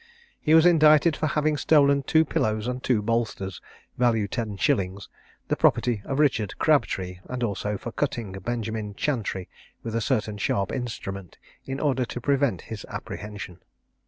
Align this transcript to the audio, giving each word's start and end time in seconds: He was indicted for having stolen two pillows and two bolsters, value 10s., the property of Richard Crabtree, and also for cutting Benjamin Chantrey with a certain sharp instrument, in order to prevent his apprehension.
He 0.39 0.55
was 0.55 0.65
indicted 0.65 1.15
for 1.15 1.27
having 1.27 1.57
stolen 1.57 2.01
two 2.01 2.25
pillows 2.25 2.65
and 2.67 2.81
two 2.81 3.03
bolsters, 3.03 3.61
value 3.99 4.27
10s., 4.27 5.07
the 5.47 5.55
property 5.55 6.01
of 6.05 6.17
Richard 6.17 6.57
Crabtree, 6.57 7.19
and 7.29 7.43
also 7.43 7.77
for 7.77 7.91
cutting 7.91 8.31
Benjamin 8.31 8.95
Chantrey 8.95 9.47
with 9.83 9.93
a 9.93 10.01
certain 10.01 10.39
sharp 10.39 10.71
instrument, 10.71 11.37
in 11.65 11.79
order 11.79 12.03
to 12.03 12.19
prevent 12.19 12.61
his 12.61 12.83
apprehension. 12.89 13.59